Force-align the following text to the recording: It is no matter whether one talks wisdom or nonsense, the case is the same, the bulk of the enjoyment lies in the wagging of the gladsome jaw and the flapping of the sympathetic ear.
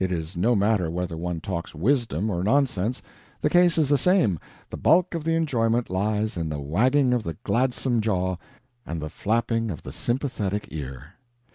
It 0.00 0.10
is 0.10 0.38
no 0.38 0.54
matter 0.56 0.90
whether 0.90 1.18
one 1.18 1.42
talks 1.42 1.74
wisdom 1.74 2.30
or 2.30 2.42
nonsense, 2.42 3.02
the 3.42 3.50
case 3.50 3.76
is 3.76 3.90
the 3.90 3.98
same, 3.98 4.38
the 4.70 4.78
bulk 4.78 5.14
of 5.14 5.22
the 5.24 5.34
enjoyment 5.34 5.90
lies 5.90 6.38
in 6.38 6.48
the 6.48 6.58
wagging 6.60 7.12
of 7.12 7.24
the 7.24 7.34
gladsome 7.44 8.00
jaw 8.00 8.36
and 8.86 9.02
the 9.02 9.10
flapping 9.10 9.70
of 9.70 9.82
the 9.82 9.92
sympathetic 9.92 10.68
ear. 10.70 11.16